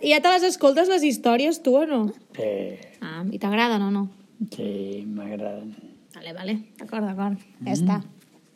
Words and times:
I 0.00 0.14
ja 0.14 0.20
te 0.24 0.30
les 0.32 0.46
escoltes, 0.48 0.88
les 0.88 1.02
històries, 1.04 1.60
tu, 1.64 1.74
o 1.76 1.84
no? 1.86 2.06
Sí, 2.36 2.52
Ah, 3.00 3.22
i 3.32 3.38
t'agraden 3.40 3.82
o 3.82 3.90
no? 3.90 4.08
sí, 4.52 5.04
m'agraden. 5.08 5.74
Vale, 6.14 6.32
vale. 6.36 6.54
D'acord, 6.78 7.04
d'acord. 7.04 7.38
Ja 7.64 7.72
està. 7.76 8.00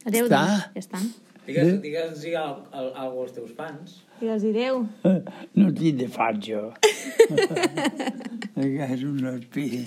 Adéu, 0.06 0.26
Està. 0.26 0.40
doncs. 0.40 0.64
Ja 0.74 0.80
està. 0.80 1.00
Digues, 1.46 1.74
digues 1.82 2.14
sí, 2.22 2.32
al, 2.34 2.62
al, 2.72 2.90
algo 2.96 3.22
als 3.26 3.32
teus 3.36 3.50
fans. 3.56 3.98
Digues 4.20 4.44
adéu. 4.48 4.86
No 5.54 5.72
tinc 5.76 5.98
de 6.00 6.08
fat, 6.08 6.38
jo. 6.40 6.70
és 8.56 9.02
un 9.04 9.26
espí. 9.34 9.84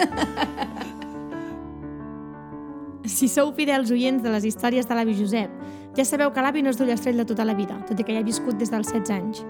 Si 3.07 3.27
sou 3.31 3.53
fidels 3.57 3.89
oients 3.95 4.21
de 4.21 4.29
les 4.33 4.45
històries 4.45 4.85
de 4.87 4.95
l'avi 4.97 5.15
Josep, 5.17 5.49
ja 5.97 6.05
sabeu 6.05 6.29
que 6.33 6.41
l'avi 6.45 6.61
no 6.61 6.69
és 6.69 6.77
d'Ullastrell 6.77 7.17
de 7.23 7.25
tota 7.25 7.45
la 7.47 7.55
vida, 7.57 7.79
tot 7.89 7.97
i 7.99 8.05
que 8.05 8.13
ja 8.13 8.21
ha 8.21 8.27
viscut 8.27 8.57
des 8.61 8.69
dels 8.73 8.89
16 8.93 9.15
anys. 9.17 9.41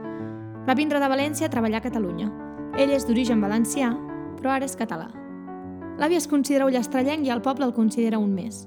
Va 0.67 0.75
vindre 0.75 0.99
de 0.99 1.07
València 1.07 1.47
a 1.47 1.51
treballar 1.51 1.79
a 1.79 1.85
Catalunya. 1.85 2.27
Ell 2.75 2.91
és 2.91 3.05
d'origen 3.07 3.39
valencià, 3.39 3.93
però 4.35 4.51
ara 4.51 4.67
és 4.67 4.75
català. 4.75 5.07
L'avi 5.97 6.17
es 6.19 6.27
considera 6.27 6.67
ullastrellenc 6.67 7.23
i 7.23 7.31
el 7.31 7.41
poble 7.41 7.63
el 7.65 7.71
considera 7.73 8.19
un 8.19 8.33
més. 8.35 8.65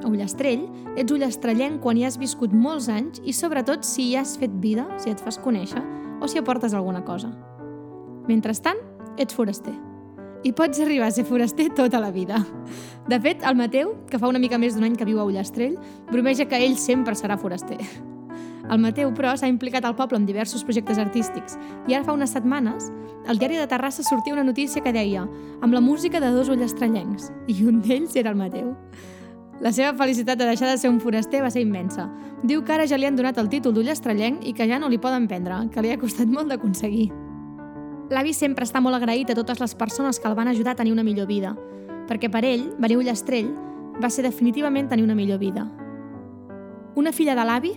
A 0.00 0.08
Ullastrell, 0.08 0.64
ets 0.98 1.12
ullastrellenc 1.14 1.78
quan 1.84 2.00
hi 2.00 2.06
has 2.08 2.18
viscut 2.18 2.50
molts 2.50 2.88
anys 2.90 3.22
i 3.22 3.34
sobretot 3.36 3.86
si 3.86 4.08
hi 4.08 4.18
has 4.18 4.34
fet 4.40 4.58
vida, 4.58 4.88
si 4.98 5.12
et 5.12 5.22
fas 5.22 5.38
conèixer 5.38 5.84
o 6.20 6.28
si 6.28 6.42
aportes 6.42 6.74
alguna 6.74 7.04
cosa. 7.06 7.30
Mentrestant, 8.26 8.82
ets 9.16 9.36
foraster. 9.36 9.76
I 10.42 10.54
pots 10.56 10.82
arribar 10.82 11.12
a 11.12 11.14
ser 11.14 11.28
foraster 11.28 11.68
tota 11.76 12.00
la 12.00 12.10
vida. 12.10 12.42
De 13.08 13.20
fet, 13.20 13.44
el 13.46 13.60
Mateu, 13.60 14.00
que 14.10 14.18
fa 14.18 14.28
una 14.28 14.42
mica 14.42 14.58
més 14.58 14.74
d'un 14.74 14.88
any 14.88 14.96
que 14.98 15.06
viu 15.06 15.20
a 15.20 15.28
Ullastrell, 15.28 15.78
bromeja 16.10 16.48
que 16.48 16.58
ell 16.64 16.80
sempre 16.80 17.14
serà 17.14 17.38
foraster. 17.38 17.78
El 18.70 18.78
Mateu, 18.78 19.10
però, 19.14 19.34
s'ha 19.36 19.50
implicat 19.50 19.84
al 19.84 19.96
poble 19.98 20.18
en 20.20 20.26
diversos 20.28 20.62
projectes 20.64 20.98
artístics 20.98 21.56
i 21.88 21.94
ara 21.94 22.06
fa 22.06 22.14
unes 22.14 22.30
setmanes 22.30 22.90
al 23.26 23.38
diari 23.38 23.58
de 23.58 23.66
Terrassa 23.66 24.02
sortia 24.06 24.32
una 24.32 24.44
notícia 24.44 24.82
que 24.82 24.92
deia 24.92 25.26
amb 25.60 25.74
la 25.74 25.80
música 25.80 26.20
de 26.20 26.30
dos 26.30 26.48
ullastrellencs 26.48 27.32
i 27.48 27.64
un 27.66 27.80
d'ells 27.82 28.14
era 28.16 28.30
el 28.30 28.38
Mateu. 28.38 28.72
La 29.60 29.74
seva 29.76 29.92
felicitat 29.92 30.38
de 30.38 30.46
deixar 30.48 30.70
de 30.70 30.78
ser 30.80 30.88
un 30.88 31.00
foraster 31.02 31.42
va 31.44 31.50
ser 31.52 31.60
immensa. 31.60 32.06
Diu 32.42 32.62
que 32.64 32.72
ara 32.72 32.86
ja 32.88 32.96
li 32.96 33.04
han 33.04 33.18
donat 33.18 33.36
el 33.38 33.50
títol 33.52 33.74
d'ullastrellenc 33.76 34.46
i 34.48 34.54
que 34.56 34.66
ja 34.70 34.78
no 34.80 34.88
li 34.88 34.98
poden 34.98 35.26
prendre, 35.28 35.66
que 35.68 35.82
li 35.84 35.90
ha 35.92 35.98
costat 36.00 36.30
molt 36.30 36.48
d'aconseguir. 36.48 37.10
L'avi 38.10 38.32
sempre 38.34 38.64
està 38.64 38.80
molt 38.80 38.96
agraït 38.96 39.28
a 39.30 39.36
totes 39.36 39.60
les 39.60 39.74
persones 39.74 40.18
que 40.18 40.26
el 40.30 40.34
van 40.34 40.48
ajudar 40.48 40.72
a 40.72 40.80
tenir 40.80 40.94
una 40.94 41.04
millor 41.04 41.28
vida, 41.28 41.52
perquè 42.08 42.30
per 42.32 42.42
ell, 42.48 42.70
venir 42.80 42.96
Ullastrell, 42.98 43.52
va 44.00 44.08
ser 44.10 44.24
definitivament 44.24 44.88
tenir 44.88 45.04
una 45.04 45.14
millor 45.14 45.38
vida. 45.38 45.68
Una 46.96 47.12
filla 47.12 47.36
de 47.36 47.44
l'avi 47.44 47.76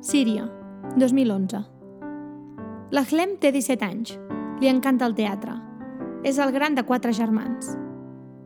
Síria, 0.00 0.44
2011. 0.94 1.58
L'Ahlem 2.94 3.32
té 3.42 3.50
17 3.50 3.82
anys. 3.82 4.12
Li 4.62 4.68
encanta 4.70 5.08
el 5.08 5.16
teatre. 5.18 5.56
És 6.22 6.38
el 6.38 6.52
gran 6.54 6.76
de 6.76 6.84
quatre 6.86 7.10
germans. 7.12 7.72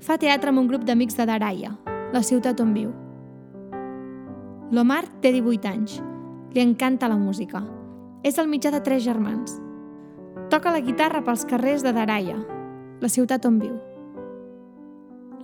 Fa 0.00 0.16
teatre 0.16 0.48
amb 0.48 0.62
un 0.62 0.70
grup 0.70 0.86
d'amics 0.88 1.18
de 1.18 1.26
Daraya, 1.28 1.74
la 2.16 2.22
ciutat 2.24 2.62
on 2.64 2.72
viu. 2.72 2.88
L'Omar 4.72 5.04
té 5.20 5.34
18 5.36 5.68
anys. 5.68 5.98
Li 6.56 6.64
encanta 6.64 7.12
la 7.12 7.20
música. 7.20 7.60
És 8.24 8.40
el 8.40 8.48
mitjà 8.48 8.72
de 8.72 8.80
tres 8.80 9.04
germans. 9.04 9.60
Toca 10.48 10.72
la 10.72 10.80
guitarra 10.80 11.20
pels 11.20 11.44
carrers 11.44 11.84
de 11.84 11.92
Daraya, 11.92 12.38
la 13.04 13.12
ciutat 13.12 13.44
on 13.44 13.60
viu. 13.60 13.76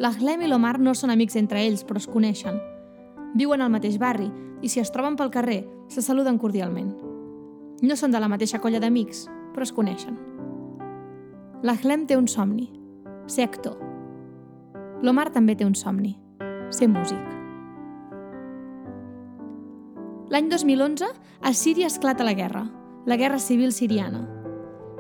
L'Ahlem 0.01 0.41
i 0.41 0.49
l'Omar 0.49 0.79
no 0.81 0.97
són 0.97 1.13
amics 1.13 1.37
entre 1.37 1.61
ells, 1.69 1.85
però 1.85 2.01
es 2.01 2.09
coneixen. 2.09 2.57
Viuen 3.37 3.61
al 3.61 3.73
mateix 3.73 3.99
barri 4.01 4.31
i 4.63 4.71
si 4.73 4.81
es 4.81 4.93
troben 4.95 5.17
pel 5.17 5.33
carrer, 5.35 5.63
se 5.89 6.03
saluden 6.03 6.39
cordialment. 6.39 6.95
No 7.83 7.97
són 7.97 8.15
de 8.15 8.21
la 8.21 8.29
mateixa 8.31 8.61
colla 8.63 8.81
d'amics, 8.81 9.27
però 9.55 9.67
es 9.67 9.75
coneixen. 9.75 10.17
L'Ahlem 11.63 12.07
té 12.07 12.17
un 12.17 12.29
somni, 12.31 12.69
ser 13.27 13.49
actor. 13.49 13.77
L'Omar 15.03 15.29
també 15.35 15.57
té 15.59 15.67
un 15.67 15.75
somni, 15.79 16.17
ser 16.71 16.89
músic. 16.91 17.35
L'any 20.29 20.49
2011, 20.51 21.07
a 21.41 21.53
Síria 21.55 21.87
esclata 21.89 22.25
la 22.25 22.35
guerra, 22.37 22.67
la 23.07 23.17
guerra 23.17 23.39
civil 23.39 23.73
siriana. 23.73 24.38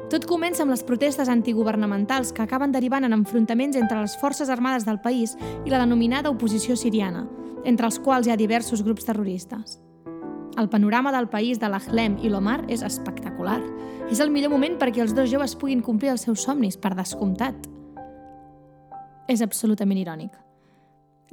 Tot 0.08 0.24
comença 0.24 0.62
amb 0.64 0.72
les 0.72 0.80
protestes 0.88 1.28
antiguvernamentals 1.28 2.30
que 2.32 2.40
acaben 2.40 2.72
derivant 2.72 3.04
en 3.04 3.12
enfrontaments 3.12 3.76
entre 3.76 4.00
les 4.00 4.14
forces 4.16 4.48
armades 4.48 4.86
del 4.86 5.02
país 5.04 5.34
i 5.66 5.68
la 5.68 5.82
denominada 5.82 6.30
oposició 6.32 6.78
siriana, 6.80 7.26
entre 7.68 7.84
els 7.84 7.98
quals 8.00 8.24
hi 8.24 8.32
ha 8.32 8.38
diversos 8.40 8.80
grups 8.82 9.04
terroristes. 9.04 9.76
El 10.56 10.70
panorama 10.72 11.12
del 11.12 11.28
país 11.28 11.60
de 11.60 11.68
l'Ahlem 11.68 12.16
i 12.24 12.30
l'Omar 12.32 12.62
és 12.72 12.80
espectacular. 12.82 13.60
És 14.08 14.22
el 14.24 14.32
millor 14.32 14.50
moment 14.50 14.78
perquè 14.80 15.02
els 15.04 15.12
dos 15.14 15.28
joves 15.28 15.54
puguin 15.60 15.84
complir 15.84 16.14
els 16.14 16.24
seus 16.24 16.40
somnis, 16.40 16.78
per 16.80 16.94
descomptat. 16.96 17.68
És 19.28 19.44
absolutament 19.44 20.00
irònic. 20.00 20.32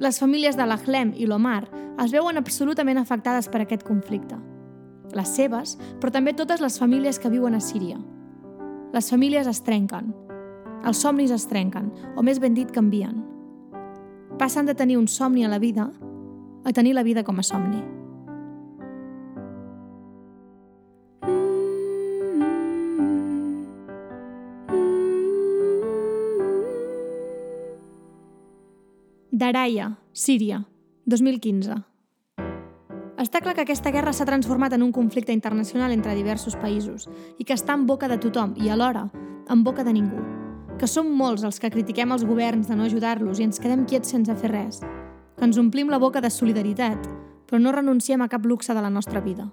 Les 0.03 0.19
famílies 0.19 0.59
de 0.59 0.67
l'Ahlem 0.67 1.13
i 1.15 1.29
l'Omar 1.31 1.63
es 2.03 2.11
veuen 2.11 2.35
absolutament 2.35 2.99
afectades 2.99 3.47
per 3.47 3.63
aquest 3.63 3.87
conflicte. 3.87 4.35
Les 5.15 5.31
seves, 5.31 5.77
però 6.03 6.11
també 6.11 6.35
totes 6.35 6.59
les 6.59 6.75
famílies 6.77 7.23
que 7.23 7.31
viuen 7.31 7.55
a 7.55 7.63
Síria. 7.63 7.95
Les 8.95 9.09
famílies 9.11 9.47
es 9.51 9.59
trenquen. 9.59 10.13
Els 10.87 11.01
somnis 11.03 11.31
es 11.35 11.43
trenquen, 11.51 11.89
o 12.15 12.23
més 12.23 12.37
ben 12.39 12.53
dit, 12.55 12.69
canvien. 12.71 13.17
Passen 14.39 14.69
de 14.69 14.75
tenir 14.79 14.95
un 14.95 15.09
somni 15.11 15.43
a 15.43 15.49
la 15.51 15.59
vida 15.59 15.89
a 16.63 16.71
tenir 16.73 16.93
la 16.95 17.03
vida 17.03 17.23
com 17.27 17.37
a 17.37 17.43
somni. 17.43 17.83
Daraya, 29.29 29.97
Síria, 30.13 30.63
2015. 31.05 31.94
Està 33.15 33.39
clar 33.39 33.53
que 33.55 33.63
aquesta 33.63 33.93
guerra 33.95 34.11
s'ha 34.11 34.27
transformat 34.27 34.73
en 34.75 34.83
un 34.83 34.91
conflicte 34.91 35.31
internacional 35.31 35.93
entre 35.95 36.15
diversos 36.17 36.57
països 36.59 37.07
i 37.39 37.45
que 37.47 37.55
està 37.55 37.71
en 37.77 37.85
boca 37.87 38.09
de 38.11 38.17
tothom 38.19 38.51
i 38.59 38.67
alhora 38.67 39.05
en 39.49 39.63
boca 39.63 39.85
de 39.87 39.93
ningú. 39.95 40.19
Que 40.75 40.89
som 40.91 41.07
molts 41.15 41.45
els 41.47 41.61
que 41.61 41.71
critiquem 41.71 42.11
els 42.11 42.25
governs 42.27 42.67
de 42.67 42.75
no 42.75 42.83
ajudar-los 42.83 43.39
i 43.39 43.45
ens 43.47 43.61
quedem 43.63 43.85
quiets 43.87 44.11
sense 44.11 44.35
fer 44.35 44.51
res. 44.51 44.81
Que 45.37 45.47
ens 45.47 45.59
omplim 45.61 45.87
la 45.87 45.99
boca 46.01 46.19
de 46.19 46.29
solidaritat, 46.29 47.07
però 47.47 47.61
no 47.61 47.71
renunciem 47.71 48.21
a 48.21 48.27
cap 48.27 48.43
luxe 48.43 48.75
de 48.75 48.83
la 48.83 48.91
nostra 48.91 49.21
vida. 49.21 49.47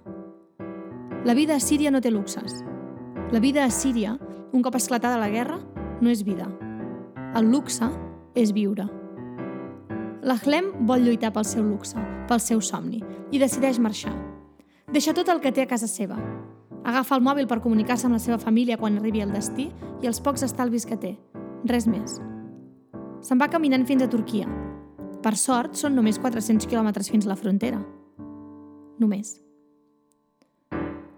La 1.23 1.33
vida 1.33 1.55
a 1.55 1.63
Síria 1.63 1.91
no 1.91 2.01
té 2.01 2.11
luxes. 2.11 2.65
La 3.31 3.39
vida 3.39 3.63
a 3.63 3.71
Síria, 3.71 4.17
un 4.51 4.61
cop 4.61 4.75
esclatada 4.75 5.21
la 5.21 5.31
guerra, 5.31 5.61
no 6.01 6.11
és 6.11 6.25
vida. 6.27 6.49
El 7.33 7.47
luxe 7.47 7.87
és 8.35 8.51
viure. 8.51 9.02
L'Ahlem 10.23 10.69
vol 10.87 11.03
lluitar 11.03 11.33
pel 11.35 11.43
seu 11.43 11.65
luxe, 11.67 11.99
pel 12.29 12.39
seu 12.39 12.61
somni, 12.63 13.01
i 13.31 13.39
decideix 13.41 13.79
marxar. 13.83 14.13
Deixa 14.93 15.11
tot 15.11 15.27
el 15.27 15.41
que 15.43 15.51
té 15.51 15.65
a 15.65 15.67
casa 15.67 15.89
seva. 15.91 16.15
Agafa 16.87 17.17
el 17.17 17.23
mòbil 17.25 17.47
per 17.47 17.59
comunicar-se 17.63 18.07
amb 18.07 18.15
la 18.15 18.21
seva 18.23 18.39
família 18.39 18.77
quan 18.79 18.99
arribi 18.99 19.23
al 19.23 19.33
destí 19.35 19.69
i 20.01 20.07
els 20.07 20.21
pocs 20.23 20.45
estalvis 20.47 20.85
que 20.87 20.95
té. 20.99 21.15
Res 21.67 21.87
més. 21.91 22.21
Se'n 23.23 23.39
va 23.39 23.49
caminant 23.51 23.83
fins 23.87 24.03
a 24.03 24.09
Turquia. 24.11 24.47
Per 25.23 25.35
sort, 25.39 25.75
són 25.79 25.95
només 25.95 26.19
400 26.19 26.67
quilòmetres 26.71 27.11
fins 27.11 27.27
a 27.27 27.31
la 27.33 27.39
frontera. 27.39 27.79
Només. 28.99 29.37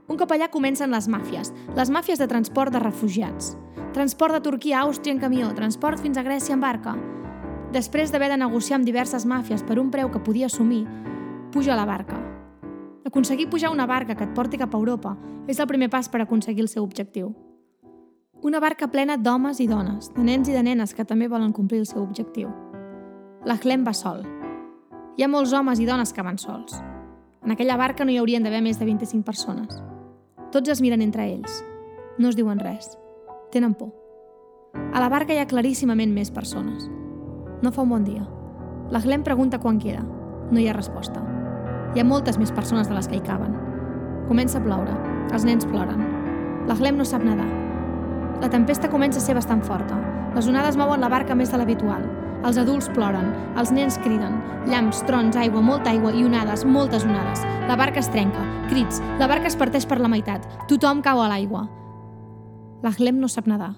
Un 0.09 0.17
cop 0.17 0.31
allà 0.33 0.49
comencen 0.53 0.93
les 0.93 1.09
màfies, 1.09 1.51
les 1.77 1.89
màfies 1.93 2.21
de 2.21 2.29
transport 2.29 2.73
de 2.73 2.81
refugiats. 2.81 3.53
Transport 3.93 4.37
de 4.37 4.41
Turquia 4.45 4.79
a 4.79 4.87
Àustria 4.89 5.13
en 5.13 5.21
camió, 5.21 5.49
transport 5.57 6.01
fins 6.01 6.17
a 6.17 6.25
Grècia 6.25 6.53
en 6.57 6.61
barca. 6.61 6.93
Després 7.73 8.11
d'haver 8.11 8.29
de 8.29 8.37
negociar 8.37 8.79
amb 8.79 8.85
diverses 8.85 9.25
màfies 9.25 9.63
per 9.63 9.79
un 9.79 9.89
preu 9.91 10.11
que 10.11 10.21
podia 10.23 10.45
assumir, 10.45 10.85
puja 11.51 11.73
a 11.73 11.79
la 11.79 11.85
barca. 11.85 12.19
Aconseguir 13.05 13.49
pujar 13.49 13.71
una 13.71 13.85
barca 13.85 14.15
que 14.15 14.23
et 14.23 14.33
porti 14.33 14.57
cap 14.57 14.73
a 14.73 14.77
Europa 14.77 15.15
és 15.47 15.59
el 15.59 15.67
primer 15.67 15.89
pas 15.89 16.09
per 16.09 16.21
aconseguir 16.21 16.65
el 16.65 16.69
seu 16.69 16.83
objectiu. 16.83 17.33
Una 18.43 18.59
barca 18.59 18.89
plena 18.91 19.17
d'homes 19.17 19.59
i 19.63 19.67
dones, 19.67 20.11
de 20.13 20.23
nens 20.23 20.49
i 20.49 20.53
de 20.53 20.63
nenes 20.63 20.93
que 20.93 21.05
també 21.05 21.27
volen 21.27 21.53
complir 21.53 21.79
el 21.79 21.87
seu 21.89 22.03
objectiu. 22.03 22.49
L'Ahlem 23.45 23.85
va 23.87 23.93
sol. 23.93 24.25
Hi 25.17 25.23
ha 25.23 25.31
molts 25.31 25.53
homes 25.53 25.79
i 25.79 25.85
dones 25.87 26.11
que 26.13 26.25
van 26.25 26.37
sols. 26.37 26.75
En 27.45 27.53
aquella 27.53 27.77
barca 27.77 28.05
no 28.05 28.11
hi 28.11 28.17
haurien 28.17 28.43
d'haver 28.43 28.61
més 28.65 28.79
de 28.81 28.85
25 28.85 29.23
persones. 29.23 29.79
Tots 30.51 30.69
es 30.69 30.81
miren 30.81 31.01
entre 31.01 31.25
ells. 31.29 31.63
No 32.17 32.29
es 32.29 32.35
diuen 32.35 32.59
res. 32.59 32.97
Tenen 33.51 33.73
por. 33.77 33.93
A 34.93 34.99
la 34.99 35.09
barca 35.09 35.33
hi 35.33 35.39
ha 35.39 35.47
claríssimament 35.47 36.11
més 36.11 36.31
persones. 36.33 36.89
No 37.61 37.71
fa 37.71 37.83
un 37.83 37.89
bon 37.89 38.03
dia. 38.03 38.25
La 38.91 38.99
Glem 38.99 39.23
pregunta 39.23 39.59
quan 39.59 39.79
queda. 39.79 40.03
No 40.51 40.59
hi 40.59 40.67
ha 40.67 40.73
resposta. 40.75 41.21
Hi 41.95 42.01
ha 42.01 42.07
moltes 42.07 42.37
més 42.37 42.51
persones 42.51 42.89
de 42.89 42.95
les 42.97 43.07
que 43.07 43.15
hi 43.17 43.23
caben. 43.23 43.55
Comença 44.27 44.59
a 44.59 44.63
ploure. 44.63 44.95
Els 45.31 45.45
nens 45.47 45.65
ploren. 45.69 46.01
La 46.67 46.75
Glem 46.75 46.97
no 46.99 47.05
sap 47.07 47.23
nedar. 47.23 47.47
La 48.41 48.49
tempesta 48.51 48.89
comença 48.91 49.21
a 49.21 49.23
ser 49.23 49.37
bastant 49.37 49.63
forta. 49.63 49.97
Les 50.35 50.49
onades 50.51 50.75
mouen 50.77 50.99
la 51.01 51.09
barca 51.09 51.35
més 51.35 51.53
de 51.53 51.61
l'habitual. 51.61 52.03
Els 52.45 52.59
adults 52.61 52.89
ploren, 52.93 53.31
els 53.57 53.71
nens 53.73 53.97
criden. 54.03 54.35
Llamps, 54.69 54.99
trons, 55.07 55.37
aigua, 55.39 55.63
molta 55.63 55.93
aigua 55.95 56.11
i 56.13 56.25
onades, 56.27 56.65
moltes 56.65 57.07
onades. 57.07 57.45
La 57.69 57.79
barca 57.79 58.03
es 58.03 58.11
trenca, 58.11 58.43
crits, 58.69 59.01
la 59.21 59.29
barca 59.31 59.47
es 59.49 59.57
parteix 59.57 59.87
per 59.89 60.01
la 60.03 60.11
meitat. 60.11 60.45
Tothom 60.69 61.01
cau 61.01 61.23
a 61.23 61.31
l'aigua. 61.31 61.65
La 62.83 62.93
Glem 62.93 63.23
no 63.23 63.31
sap 63.31 63.47
nedar. 63.49 63.73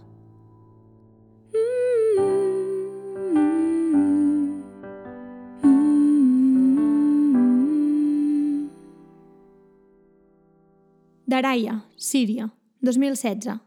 Daraya, 11.27 11.83
Síria, 11.97 12.45
2016. 12.79 13.57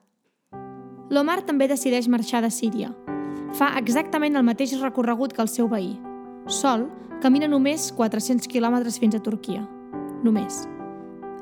L'Omar 1.12 1.43
també 1.45 1.67
decideix 1.69 2.07
marxar 2.09 2.41
de 2.41 2.49
Síria. 2.49 2.89
Fa 3.53 3.75
exactament 3.77 4.41
el 4.41 4.47
mateix 4.49 4.73
recorregut 4.81 5.35
que 5.37 5.45
el 5.45 5.53
seu 5.53 5.69
veí. 5.69 5.91
Sol, 6.49 6.87
camina 7.21 7.51
només 7.53 7.91
400 7.93 8.49
quilòmetres 8.49 8.97
fins 8.97 9.19
a 9.19 9.21
Turquia. 9.21 9.67
Només. 10.25 10.62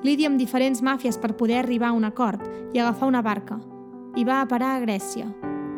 Lidia 0.02 0.26
amb 0.26 0.42
diferents 0.42 0.82
màfies 0.82 1.22
per 1.22 1.36
poder 1.38 1.62
arribar 1.62 1.92
a 1.92 1.98
un 2.00 2.10
acord 2.10 2.42
i 2.74 2.82
agafar 2.82 3.06
una 3.06 3.22
barca. 3.22 3.62
I 4.18 4.26
va 4.26 4.42
a 4.42 4.50
parar 4.50 4.74
a 4.74 4.82
Grècia, 4.82 5.30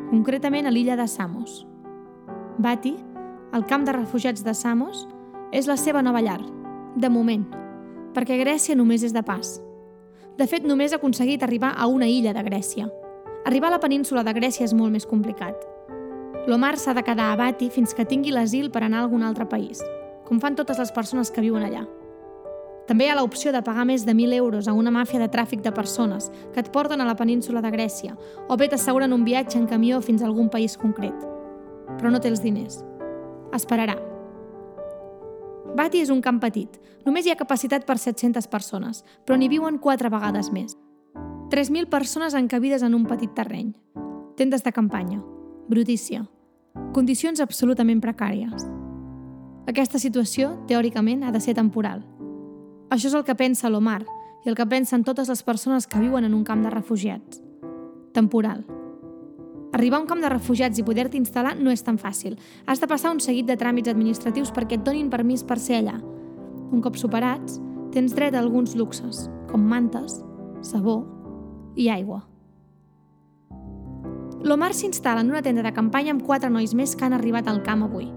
concretament 0.09 0.65
a 0.65 0.73
l'illa 0.73 0.97
de 0.97 1.05
Samos. 1.05 1.67
Bati, 2.57 2.97
el 3.53 3.69
camp 3.69 3.85
de 3.85 3.93
refugiats 3.93 4.41
de 4.41 4.57
Samos, 4.57 5.05
és 5.53 5.69
la 5.69 5.77
seva 5.77 6.01
nova 6.01 6.25
llar, 6.25 6.41
de 6.97 7.13
moment, 7.13 7.45
perquè 8.17 8.41
Grècia 8.41 8.73
només 8.73 9.05
és 9.05 9.13
de 9.13 9.21
pas. 9.21 9.61
De 10.41 10.47
fet, 10.49 10.65
només 10.65 10.95
ha 10.95 10.97
aconseguit 10.97 11.43
arribar 11.45 11.75
a 11.77 11.85
una 11.85 12.07
illa 12.09 12.33
de 12.33 12.41
Grècia. 12.41 12.87
Arribar 13.45 13.69
a 13.69 13.75
la 13.75 13.81
península 13.81 14.23
de 14.25 14.33
Grècia 14.33 14.65
és 14.65 14.73
molt 14.73 14.89
més 14.95 15.05
complicat. 15.05 15.67
L'Omar 16.49 16.79
s'ha 16.81 16.95
de 16.97 17.03
quedar 17.05 17.27
a 17.29 17.37
Bati 17.37 17.69
fins 17.69 17.93
que 17.93 18.07
tingui 18.09 18.33
l'asil 18.33 18.71
per 18.73 18.81
anar 18.87 19.03
a 19.03 19.05
algun 19.05 19.21
altre 19.27 19.45
país, 19.45 19.83
com 20.25 20.41
fan 20.41 20.57
totes 20.57 20.81
les 20.81 20.93
persones 20.97 21.29
que 21.29 21.45
viuen 21.45 21.67
allà. 21.67 21.85
També 22.89 23.05
hi 23.05 23.13
ha 23.13 23.19
l'opció 23.19 23.53
de 23.53 23.61
pagar 23.61 23.85
més 23.85 24.07
de 24.09 24.15
1.000 24.17 24.33
euros 24.39 24.67
a 24.67 24.73
una 24.73 24.91
màfia 24.91 25.21
de 25.21 25.29
tràfic 25.29 25.61
de 25.61 25.77
persones 25.77 26.31
que 26.55 26.65
et 26.65 26.73
porten 26.73 27.05
a 27.05 27.09
la 27.11 27.19
península 27.21 27.61
de 27.61 27.77
Grècia 27.77 28.17
o 28.49 28.57
bé 28.57 28.71
t'asseguren 28.73 29.13
un 29.13 29.29
viatge 29.29 29.61
en 29.61 29.69
camió 29.69 30.01
fins 30.01 30.25
a 30.25 30.31
algun 30.31 30.49
país 30.49 30.79
concret. 30.81 31.21
Però 31.99 32.09
no 32.09 32.19
té 32.19 32.33
els 32.33 32.41
diners. 32.41 32.81
Esperarà. 33.53 34.10
Bati 35.77 36.01
és 36.03 36.11
un 36.11 36.21
camp 36.21 36.41
petit. 36.43 36.81
Només 37.07 37.27
hi 37.27 37.33
ha 37.33 37.39
capacitat 37.39 37.87
per 37.87 37.99
700 37.99 38.49
persones, 38.51 39.05
però 39.25 39.39
n'hi 39.39 39.49
viuen 39.49 39.79
quatre 39.79 40.11
vegades 40.11 40.51
més. 40.53 40.77
3.000 41.51 41.89
persones 41.91 42.35
encabides 42.35 42.83
en 42.83 42.95
un 42.95 43.07
petit 43.07 43.33
terreny. 43.35 43.73
Tendes 44.37 44.63
de 44.63 44.73
campanya. 44.73 45.21
Brutícia. 45.69 46.25
Condicions 46.95 47.41
absolutament 47.41 48.03
precàries. 48.03 48.67
Aquesta 49.71 49.99
situació, 50.03 50.57
teòricament, 50.67 51.23
ha 51.23 51.31
de 51.31 51.43
ser 51.43 51.55
temporal. 51.55 52.03
Això 52.91 53.11
és 53.11 53.15
el 53.15 53.27
que 53.27 53.39
pensa 53.39 53.71
l'Omar 53.71 54.03
i 54.45 54.51
el 54.51 54.59
que 54.59 54.67
pensen 54.67 55.05
totes 55.07 55.29
les 55.31 55.43
persones 55.47 55.87
que 55.87 56.01
viuen 56.03 56.27
en 56.27 56.35
un 56.35 56.45
camp 56.45 56.65
de 56.67 56.75
refugiats. 56.75 57.43
Temporal. 58.15 58.65
Arribar 59.73 60.01
a 60.01 60.03
un 60.03 60.09
camp 60.11 60.23
de 60.23 60.29
refugiats 60.33 60.81
i 60.81 60.85
poder-t'hi 60.87 61.21
instal·lar 61.21 61.55
no 61.61 61.71
és 61.71 61.85
tan 61.87 61.99
fàcil. 61.99 62.35
Has 62.67 62.81
de 62.83 62.89
passar 62.91 63.13
un 63.15 63.21
seguit 63.23 63.47
de 63.47 63.57
tràmits 63.57 63.91
administratius 63.91 64.51
perquè 64.51 64.81
et 64.81 64.87
donin 64.87 65.11
permís 65.11 65.45
per 65.47 65.61
ser 65.63 65.79
allà. 65.79 66.01
Un 66.71 66.83
cop 66.83 66.99
superats, 66.99 67.61
tens 67.95 68.15
dret 68.15 68.35
a 68.35 68.43
alguns 68.43 68.75
luxes, 68.75 69.29
com 69.51 69.63
mantes, 69.63 70.19
sabó 70.67 71.05
i 71.79 71.89
aigua. 71.91 72.25
L'Omar 74.43 74.73
s'instal·la 74.75 75.23
en 75.23 75.31
una 75.31 75.43
tenda 75.45 75.63
de 75.63 75.75
campanya 75.77 76.15
amb 76.17 76.25
quatre 76.27 76.51
nois 76.51 76.75
més 76.75 76.97
que 76.97 77.05
han 77.07 77.15
arribat 77.15 77.47
al 77.47 77.63
camp 77.63 77.85
avui. 77.87 78.09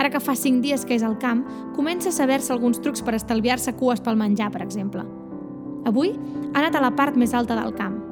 Ara 0.00 0.10
que 0.10 0.22
fa 0.22 0.34
cinc 0.34 0.62
dies 0.64 0.86
que 0.88 0.96
és 0.96 1.04
al 1.04 1.18
camp, 1.20 1.44
comença 1.76 2.08
a 2.08 2.16
saber-se 2.16 2.54
alguns 2.54 2.80
trucs 2.80 3.04
per 3.04 3.14
estalviar-se 3.14 3.76
cues 3.76 4.00
pel 4.00 4.16
menjar, 4.16 4.50
per 4.50 4.62
exemple. 4.64 5.04
Avui 5.86 6.14
ha 6.16 6.62
anat 6.62 6.78
a 6.78 6.86
la 6.86 6.94
part 6.96 7.18
més 7.20 7.34
alta 7.36 7.58
del 7.58 7.76
camp. 7.76 8.09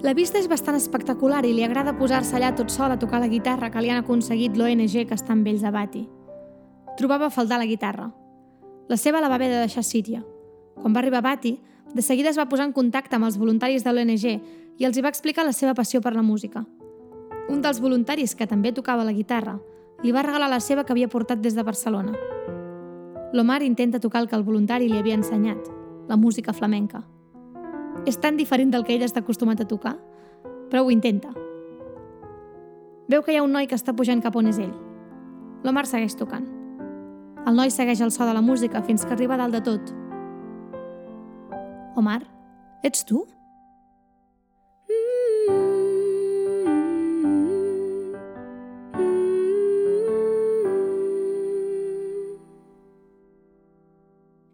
La 0.00 0.14
vista 0.16 0.38
és 0.40 0.46
bastant 0.48 0.78
espectacular 0.78 1.42
i 1.44 1.50
li 1.52 1.60
agrada 1.60 1.92
posar-se 1.98 2.32
allà 2.38 2.54
tot 2.56 2.70
sol 2.72 2.88
a 2.94 2.96
tocar 2.98 3.18
la 3.20 3.28
guitarra 3.28 3.68
que 3.68 3.82
li 3.84 3.90
han 3.92 3.98
aconseguit 4.00 4.56
l'ONG 4.56 4.94
que 5.04 5.16
està 5.16 5.34
amb 5.34 5.50
ells 5.50 5.60
a 5.60 5.72
Bati. 5.74 6.06
Trobava 6.96 7.28
a 7.28 7.34
faltar 7.34 7.58
la 7.60 7.66
guitarra. 7.68 8.06
La 8.88 8.96
seva 8.96 9.20
la 9.20 9.28
va 9.28 9.36
haver 9.36 9.50
de 9.52 9.58
deixar 9.60 9.84
a 9.84 9.88
Síria. 9.90 10.22
Quan 10.80 10.96
va 10.96 11.02
arribar 11.02 11.20
a 11.20 11.26
Bati, 11.28 11.58
de 11.92 12.00
seguida 12.00 12.32
es 12.32 12.40
va 12.40 12.48
posar 12.48 12.64
en 12.70 12.72
contacte 12.72 13.20
amb 13.20 13.28
els 13.28 13.36
voluntaris 13.36 13.84
de 13.84 13.92
l'ONG 13.92 14.24
i 14.80 14.88
els 14.88 14.96
hi 14.96 15.04
va 15.04 15.12
explicar 15.12 15.44
la 15.44 15.52
seva 15.52 15.76
passió 15.76 16.00
per 16.00 16.14
la 16.16 16.24
música. 16.24 16.64
Un 17.50 17.60
dels 17.60 17.84
voluntaris, 17.84 18.34
que 18.34 18.48
també 18.48 18.72
tocava 18.72 19.04
la 19.04 19.12
guitarra, 19.12 19.58
li 20.00 20.16
va 20.16 20.24
regalar 20.24 20.48
la 20.48 20.64
seva 20.64 20.84
que 20.84 20.96
havia 20.96 21.12
portat 21.12 21.44
des 21.44 21.52
de 21.52 21.62
Barcelona. 21.62 22.16
L'Omar 23.36 23.60
intenta 23.62 24.00
tocar 24.00 24.24
el 24.24 24.32
que 24.32 24.36
el 24.40 24.48
voluntari 24.48 24.88
li 24.88 24.96
havia 24.96 25.20
ensenyat, 25.20 25.68
la 26.08 26.16
música 26.16 26.56
flamenca. 26.56 27.04
És 28.06 28.16
tan 28.16 28.36
diferent 28.36 28.70
del 28.72 28.84
que 28.86 28.94
ell 28.96 29.04
està 29.04 29.20
acostumat 29.20 29.60
a 29.60 29.68
tocar, 29.68 29.96
però 30.70 30.84
ho 30.84 30.90
intenta. 30.90 31.32
Veu 33.10 33.24
que 33.26 33.34
hi 33.34 33.40
ha 33.40 33.44
un 33.44 33.52
noi 33.52 33.66
que 33.66 33.76
està 33.76 33.92
pujant 33.96 34.22
cap 34.22 34.36
on 34.38 34.48
és 34.48 34.60
ell. 34.62 34.72
L'Omar 35.66 35.84
segueix 35.90 36.14
tocant. 36.16 36.46
El 37.46 37.56
noi 37.56 37.72
segueix 37.74 38.00
el 38.04 38.12
so 38.14 38.26
de 38.28 38.36
la 38.36 38.44
música 38.44 38.82
fins 38.86 39.04
que 39.04 39.16
arriba 39.16 39.36
dalt 39.40 39.56
de 39.56 39.60
tot. 39.66 39.92
Omar, 41.98 42.22
ets 42.86 43.04
tu? 43.04 43.26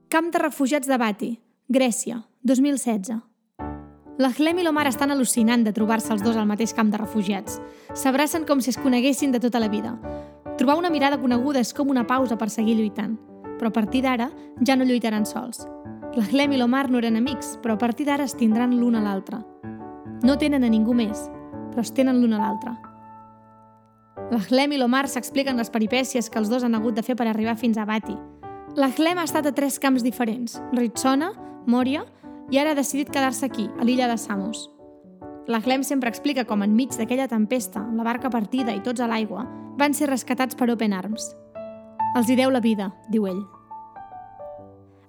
Camp 0.09 0.33
de 0.33 0.41
refugiats 0.41 0.89
de 0.89 0.97
Bati, 0.97 1.33
Grècia, 1.69 2.23
2016. 2.43 3.36
La 4.17 4.31
Clem 4.33 4.57
i 4.57 4.63
l'Omar 4.65 4.87
estan 4.89 5.11
al·lucinant 5.13 5.61
de 5.61 5.75
trobar-se 5.77 6.09
els 6.15 6.23
dos 6.25 6.39
al 6.41 6.47
mateix 6.49 6.73
camp 6.73 6.89
de 6.89 6.97
refugiats. 6.97 7.59
S'abracen 7.93 8.47
com 8.49 8.63
si 8.65 8.71
es 8.73 8.79
coneguessin 8.81 9.35
de 9.35 9.41
tota 9.45 9.61
la 9.61 9.69
vida. 9.69 9.93
Trobar 10.57 10.79
una 10.81 10.89
mirada 10.89 11.19
coneguda 11.21 11.61
és 11.61 11.75
com 11.77 11.93
una 11.93 12.07
pausa 12.09 12.39
per 12.41 12.49
seguir 12.49 12.79
lluitant. 12.79 13.19
Però 13.59 13.69
a 13.69 13.75
partir 13.77 14.01
d'ara 14.07 14.31
ja 14.65 14.77
no 14.77 14.89
lluitaran 14.89 15.29
sols. 15.29 15.67
La 16.17 16.25
Clem 16.25 16.57
i 16.57 16.63
l'Omar 16.63 16.89
no 16.89 16.97
eren 16.97 17.21
amics, 17.21 17.59
però 17.61 17.77
a 17.77 17.83
partir 17.83 18.09
d'ara 18.09 18.25
es 18.25 18.33
tindran 18.33 18.73
l'un 18.81 18.97
a 18.97 19.05
l'altre. 19.05 19.43
No 20.25 20.39
tenen 20.41 20.65
a 20.65 20.73
ningú 20.73 20.97
més, 20.97 21.29
però 21.75 21.85
es 21.85 21.93
tenen 21.93 22.23
l'un 22.23 22.33
a 22.33 22.41
l'altre. 22.41 22.73
La 24.33 24.41
Clem 24.49 24.73
i 24.73 24.81
l'Omar 24.81 25.11
s'expliquen 25.13 25.61
les 25.61 25.69
peripècies 25.69 26.33
que 26.33 26.41
els 26.41 26.49
dos 26.49 26.65
han 26.65 26.75
hagut 26.75 26.97
de 26.97 27.05
fer 27.05 27.21
per 27.21 27.29
arribar 27.29 27.59
fins 27.61 27.77
a 27.77 27.85
Bati. 27.85 28.17
La 28.81 28.89
Clem 28.97 29.21
ha 29.21 29.29
estat 29.29 29.45
a 29.45 29.53
tres 29.53 29.77
camps 29.79 30.01
diferents, 30.01 30.57
Ritsona, 30.73 31.35
Mòria, 31.69 32.07
i 32.51 32.59
ara 32.59 32.73
ha 32.73 32.79
decidit 32.79 33.11
quedar-se 33.11 33.47
aquí, 33.47 33.69
a 33.79 33.85
l'illa 33.85 34.09
de 34.09 34.19
Samos. 34.19 34.71
La 35.47 35.61
Clem 35.63 35.85
sempre 35.87 36.11
explica 36.11 36.45
com 36.45 36.63
enmig 36.63 36.95
d'aquella 36.99 37.29
tempesta, 37.31 37.85
la 37.95 38.03
barca 38.07 38.31
partida 38.31 38.75
i 38.75 38.83
tots 38.83 39.01
a 39.01 39.07
l'aigua, 39.07 39.45
van 39.79 39.95
ser 39.95 40.09
rescatats 40.11 40.59
per 40.59 40.71
Open 40.73 40.95
Arms. 40.95 41.35
Els 42.17 42.31
hi 42.31 42.37
deu 42.39 42.51
la 42.51 42.63
vida, 42.65 42.91
diu 43.13 43.29
ell. 43.31 43.45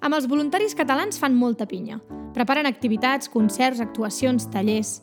Amb 0.02 0.14
els 0.14 0.28
voluntaris 0.30 0.76
catalans 0.78 1.18
fan 1.18 1.34
molta 1.34 1.66
pinya. 1.66 1.98
Preparen 2.36 2.70
activitats, 2.70 3.30
concerts, 3.34 3.82
actuacions, 3.82 4.46
tallers. 4.54 5.02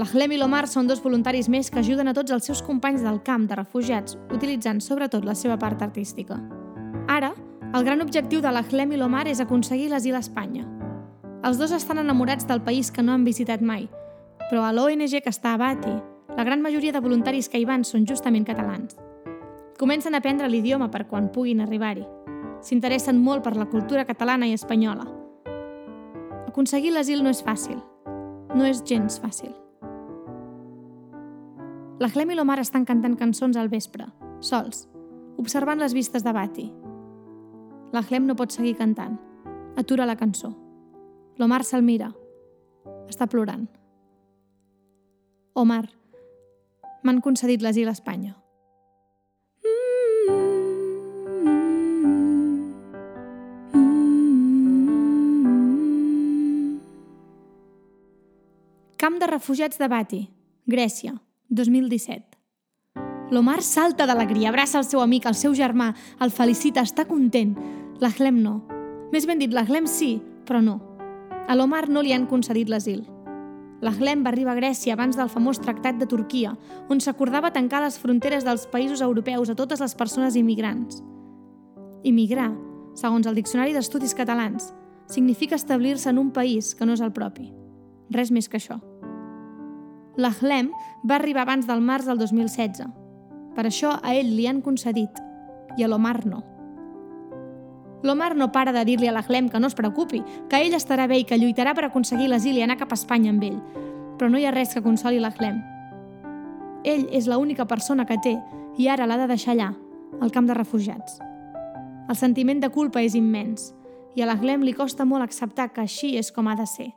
La 0.00 0.08
Clem 0.08 0.32
i 0.32 0.40
l'Omar 0.40 0.64
són 0.70 0.88
dos 0.88 1.02
voluntaris 1.04 1.50
més 1.52 1.68
que 1.68 1.82
ajuden 1.82 2.08
a 2.08 2.16
tots 2.16 2.32
els 2.32 2.48
seus 2.48 2.64
companys 2.64 3.04
del 3.04 3.20
camp 3.26 3.44
de 3.50 3.58
refugiats, 3.60 4.16
utilitzant 4.32 4.80
sobretot 4.80 5.28
la 5.28 5.36
seva 5.36 5.58
part 5.60 5.82
artística. 5.84 6.40
Ara, 7.08 7.34
el 7.74 7.84
gran 7.84 8.00
objectiu 8.00 8.40
de 8.40 8.50
la 8.50 8.64
Clem 8.64 8.96
i 8.96 8.98
l'Omar 8.98 9.26
és 9.28 9.44
aconseguir 9.44 9.90
l'asil 9.92 10.16
a 10.16 10.24
Espanya. 10.24 10.64
Els 11.40 11.56
dos 11.56 11.72
estan 11.72 11.96
enamorats 11.96 12.44
del 12.44 12.60
país 12.60 12.90
que 12.92 13.02
no 13.02 13.14
han 13.14 13.24
visitat 13.24 13.62
mai, 13.64 13.86
però 14.50 14.66
a 14.66 14.74
l'ONG 14.76 15.22
que 15.24 15.32
està 15.32 15.54
a 15.54 15.60
Bati, 15.60 15.94
la 16.36 16.44
gran 16.44 16.60
majoria 16.60 16.92
de 16.92 17.00
voluntaris 17.00 17.48
que 17.48 17.56
hi 17.56 17.64
van 17.64 17.80
són 17.84 18.04
justament 18.04 18.44
catalans. 18.44 18.98
Comencen 19.80 20.12
a 20.12 20.20
aprendre 20.20 20.50
l'idioma 20.52 20.90
per 20.92 21.06
quan 21.08 21.30
puguin 21.32 21.64
arribar-hi. 21.64 22.04
S'interessen 22.60 23.16
molt 23.16 23.40
per 23.40 23.54
la 23.56 23.70
cultura 23.72 24.04
catalana 24.04 24.50
i 24.50 24.52
espanyola. 24.52 25.08
Aconseguir 26.44 26.92
l'asil 26.92 27.24
no 27.24 27.32
és 27.32 27.40
fàcil. 27.40 27.80
No 28.52 28.68
és 28.68 28.84
gens 28.84 29.16
fàcil. 29.24 29.56
La 32.00 32.12
Clem 32.12 32.34
i 32.34 32.36
l'Omar 32.36 32.60
estan 32.60 32.84
cantant 32.84 33.16
cançons 33.16 33.56
al 33.56 33.72
vespre, 33.72 34.12
sols, 34.44 34.90
observant 35.40 35.80
les 35.80 35.96
vistes 35.96 36.20
de 36.20 36.36
Bati. 36.36 36.72
La 37.96 38.04
Clem 38.04 38.28
no 38.28 38.36
pot 38.36 38.52
seguir 38.52 38.76
cantant. 38.76 39.16
Atura 39.80 40.04
la 40.04 40.20
cançó. 40.20 40.52
L'Omar 41.40 41.62
se'l 41.64 41.80
mira. 41.80 42.10
Està 43.08 43.24
plorant. 43.24 43.62
Omar, 45.56 45.86
m'han 47.00 47.20
concedit 47.24 47.62
l'asil 47.64 47.88
a 47.88 47.94
Espanya. 47.96 48.34
Camp 59.00 59.16
de 59.16 59.30
refugiats 59.32 59.80
de 59.80 59.88
Bati, 59.88 60.20
Grècia, 60.68 61.14
2017. 61.48 62.36
L'Omar 63.32 63.62
salta 63.64 64.04
d'alegria, 64.04 64.52
abraça 64.52 64.76
el 64.76 64.84
seu 64.84 65.00
amic, 65.00 65.24
el 65.24 65.40
seu 65.40 65.56
germà, 65.56 65.94
el 66.20 66.36
felicita, 66.36 66.84
està 66.84 67.08
content. 67.08 67.56
L'Ahlem 68.04 68.44
no. 68.44 68.58
Més 69.14 69.24
ben 69.24 69.40
dit, 69.40 69.56
l'Ahlem 69.56 69.88
sí, 69.88 70.18
però 70.44 70.60
no. 70.60 70.89
A 71.48 71.56
l'Omar 71.56 71.88
no 71.88 72.02
li 72.02 72.12
han 72.12 72.26
concedit 72.30 72.68
l'asil. 72.68 73.04
L'Ahlem 73.80 74.24
va 74.24 74.28
arribar 74.30 74.52
a 74.52 74.60
Grècia 74.60 74.92
abans 74.92 75.16
del 75.16 75.30
famós 75.32 75.60
Tractat 75.60 75.96
de 75.96 76.06
Turquia, 76.06 76.52
on 76.92 77.00
s'acordava 77.00 77.52
tancar 77.54 77.80
les 77.80 77.96
fronteres 77.98 78.44
dels 78.44 78.66
països 78.68 79.00
europeus 79.00 79.48
a 79.48 79.56
totes 79.56 79.80
les 79.80 79.96
persones 79.96 80.36
immigrants. 80.36 81.00
Immigrar, 82.04 82.50
segons 82.94 83.26
el 83.26 83.38
Diccionari 83.38 83.72
d'Estudis 83.72 84.14
Catalans, 84.14 84.74
significa 85.08 85.56
establir-se 85.56 86.10
en 86.10 86.18
un 86.18 86.30
país 86.30 86.74
que 86.74 86.86
no 86.86 86.92
és 86.92 87.00
el 87.00 87.12
propi. 87.16 87.50
Res 88.12 88.30
més 88.30 88.48
que 88.48 88.60
això. 88.60 88.78
L'Ahlem 90.20 90.70
va 91.08 91.16
arribar 91.16 91.46
abans 91.46 91.66
del 91.66 91.80
març 91.80 92.04
del 92.04 92.20
2016. 92.20 92.84
Per 93.56 93.64
això 93.66 93.96
a 93.96 94.14
ell 94.14 94.34
li 94.36 94.46
han 94.46 94.60
concedit 94.60 95.20
i 95.78 95.84
a 95.84 95.88
l'Omar 95.88 96.26
no. 96.26 96.44
L'Omar 98.02 98.34
no 98.36 98.50
para 98.52 98.72
de 98.72 98.84
dir-li 98.88 99.08
a 99.08 99.12
l'Ahlem 99.12 99.50
que 99.52 99.60
no 99.60 99.68
es 99.68 99.76
preocupi, 99.76 100.22
que 100.48 100.60
ell 100.62 100.76
estarà 100.76 101.06
bé 101.06 101.20
i 101.20 101.26
que 101.28 101.36
lluitarà 101.36 101.74
per 101.76 101.84
aconseguir 101.86 102.30
l'asil 102.30 102.56
i 102.56 102.62
anar 102.64 102.78
cap 102.80 102.94
a 102.94 102.98
Espanya 102.98 103.32
amb 103.34 103.44
ell. 103.44 103.58
Però 104.16 104.30
no 104.30 104.40
hi 104.40 104.46
ha 104.48 104.54
res 104.54 104.72
que 104.74 104.84
consoli 104.84 105.20
l'Ahlem. 105.20 105.60
Ell 106.84 107.08
és 107.12 107.28
l'única 107.28 107.66
persona 107.68 108.06
que 108.08 108.16
té 108.24 108.38
i 108.80 108.88
ara 108.88 109.06
l'ha 109.06 109.18
de 109.20 109.28
deixar 109.28 109.52
allà, 109.52 109.74
al 110.20 110.32
camp 110.32 110.48
de 110.48 110.56
refugiats. 110.56 111.20
El 112.08 112.16
sentiment 112.16 112.60
de 112.62 112.72
culpa 112.72 113.04
és 113.04 113.14
immens 113.14 113.74
i 114.16 114.24
a 114.24 114.30
l'Ahlem 114.30 114.64
li 114.64 114.72
costa 114.74 115.04
molt 115.04 115.22
acceptar 115.22 115.68
que 115.74 115.84
així 115.84 116.16
és 116.18 116.32
com 116.32 116.48
ha 116.48 116.56
de 116.56 116.66
ser. 116.66 116.88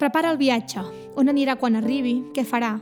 Prepara 0.00 0.32
el 0.32 0.40
viatge. 0.40 0.82
On 1.16 1.28
anirà 1.28 1.54
quan 1.60 1.76
arribi? 1.76 2.18
Què 2.34 2.44
farà? 2.44 2.74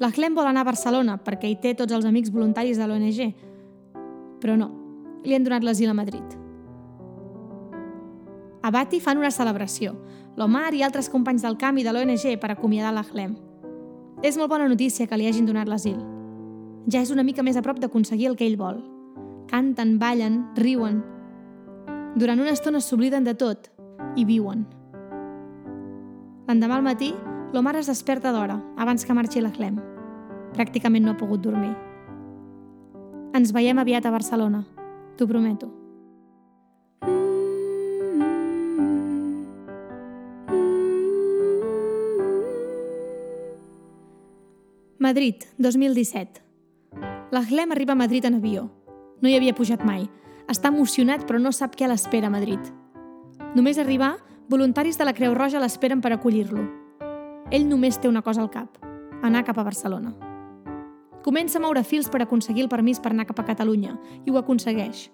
L'Ahlem 0.00 0.34
vol 0.34 0.48
anar 0.48 0.64
a 0.64 0.70
Barcelona 0.70 1.18
perquè 1.20 1.50
hi 1.50 1.58
té 1.60 1.74
tots 1.76 1.92
els 1.92 2.06
amics 2.08 2.32
voluntaris 2.32 2.80
de 2.80 2.86
l'ONG. 2.88 3.34
Però 4.40 4.56
no, 4.56 4.70
li 5.24 5.34
han 5.34 5.44
donat 5.44 5.64
l'asil 5.64 5.90
a 5.90 5.94
Madrid. 5.94 6.24
A 8.62 8.70
Bati 8.70 9.00
fan 9.00 9.18
una 9.18 9.30
celebració. 9.32 9.94
L'Omar 10.36 10.74
i 10.76 10.82
altres 10.84 11.08
companys 11.08 11.42
del 11.42 11.56
camp 11.58 11.78
i 11.80 11.84
de 11.84 11.92
l'ONG 11.92 12.36
per 12.40 12.52
acomiadar 12.52 12.92
l'Ahlem. 12.94 13.36
És 14.22 14.36
molt 14.36 14.50
bona 14.52 14.68
notícia 14.68 15.06
que 15.08 15.16
li 15.16 15.26
hagin 15.28 15.46
donat 15.48 15.68
l'asil. 15.68 15.96
Ja 16.92 17.00
és 17.00 17.10
una 17.10 17.24
mica 17.24 17.42
més 17.42 17.56
a 17.56 17.62
prop 17.64 17.80
d'aconseguir 17.80 18.28
el 18.28 18.36
que 18.36 18.46
ell 18.46 18.58
vol. 18.60 18.82
Canten, 19.48 19.98
ballen, 19.98 20.42
riuen. 20.56 21.00
Durant 22.20 22.40
una 22.40 22.52
estona 22.52 22.80
s'obliden 22.84 23.24
de 23.24 23.34
tot 23.34 23.70
i 24.16 24.26
viuen. 24.28 24.66
L'endemà 26.48 26.76
al 26.76 26.84
matí, 26.84 27.14
l'Omar 27.54 27.76
es 27.80 27.88
desperta 27.88 28.32
d'hora, 28.34 28.58
abans 28.76 29.06
que 29.06 29.16
marxi 29.16 29.40
l'Ahlem. 29.40 29.78
Pràcticament 30.56 31.06
no 31.06 31.14
ha 31.14 31.20
pogut 31.20 31.40
dormir. 31.40 31.72
Ens 33.38 33.54
veiem 33.54 33.78
aviat 33.78 34.06
a 34.06 34.10
Barcelona, 34.10 34.64
t'ho 35.20 35.28
prometo. 35.28 35.68
Madrid, 44.98 45.44
2017. 45.58 46.40
L'Ahlem 47.30 47.72
arriba 47.72 47.92
a 47.92 47.96
Madrid 47.96 48.24
en 48.24 48.34
avió. 48.34 48.70
No 49.20 49.28
hi 49.28 49.36
havia 49.36 49.54
pujat 49.54 49.84
mai. 49.84 50.08
Està 50.48 50.72
emocionat 50.72 51.26
però 51.28 51.38
no 51.38 51.52
sap 51.52 51.76
què 51.76 51.88
l'espera 51.88 52.30
a 52.30 52.32
Madrid. 52.32 52.72
Només 53.54 53.78
arribar, 53.78 54.16
voluntaris 54.48 54.96
de 54.96 55.04
la 55.04 55.14
Creu 55.14 55.36
Roja 55.36 55.60
l'esperen 55.60 56.00
per 56.00 56.14
acollir-lo. 56.16 56.64
Ell 57.50 57.68
només 57.68 58.00
té 58.00 58.08
una 58.08 58.22
cosa 58.22 58.40
al 58.40 58.50
cap, 58.50 58.80
anar 59.22 59.44
cap 59.44 59.58
a 59.58 59.66
Barcelona. 59.66 60.29
Comença 61.24 61.58
a 61.58 61.62
moure 61.62 61.82
fils 61.84 62.08
per 62.08 62.22
aconseguir 62.24 62.64
el 62.64 62.72
permís 62.72 63.00
per 63.00 63.12
anar 63.12 63.26
cap 63.28 63.42
a 63.42 63.44
Catalunya 63.44 63.96
i 64.24 64.32
ho 64.32 64.38
aconsegueix. 64.40 65.10